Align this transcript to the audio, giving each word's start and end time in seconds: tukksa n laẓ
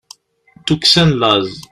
tukksa 0.65 1.03
n 1.09 1.11
laẓ 1.19 1.49